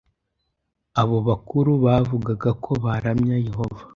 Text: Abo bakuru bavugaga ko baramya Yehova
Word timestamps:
Abo 1.01 1.17
bakuru 1.27 1.71
bavugaga 1.85 2.49
ko 2.63 2.71
baramya 2.83 3.35
Yehova 3.47 3.81